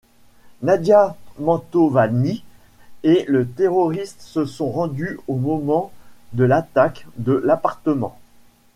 [0.63, 2.43] Nadia Mantovani
[3.03, 5.91] et le terroriste se sont rendus au moment
[6.33, 8.17] de l'attaque de l'appartement.